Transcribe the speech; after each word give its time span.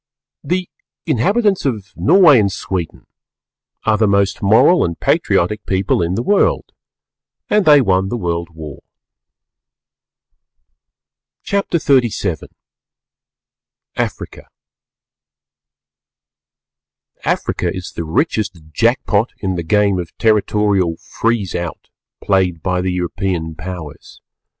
The 0.43 0.67
inhabitants 1.05 1.63
of 1.63 1.93
Norway 1.95 2.39
and 2.39 2.51
Sweden 2.51 3.05
are 3.83 3.99
the 3.99 4.07
most 4.07 4.41
Moral 4.41 4.83
and 4.83 4.99
Patriotic 4.99 5.63
People 5.67 6.01
in 6.01 6.15
the 6.15 6.23
World, 6.23 6.73
and 7.51 7.65
they 7.65 7.81
won 7.81 8.09
the 8.09 8.17
World 8.17 8.49
War. 8.49 8.81
CHAPTER 11.43 11.77
XXXVII 11.77 12.47
AFRICA 13.95 14.41
"The 14.47 14.47
apparel 17.19 17.33
oft 17.35 17.45
proclaims 17.45 17.59
the 17.61 17.61
man." 17.61 17.61
HAMLET. 17.61 17.61
Africa 17.61 17.77
is 17.77 17.91
the 17.91 18.03
richest 18.03 18.59
"jack 18.71 19.03
pot" 19.05 19.33
in 19.37 19.53
the 19.53 19.61
game 19.61 19.99
of 19.99 20.17
territorial 20.17 20.95
"freeze 20.97 21.53
out" 21.53 21.91
played 22.23 22.63
by 22.63 22.81
the 22.81 22.91
European 22.91 23.53
Powers. 23.53 24.19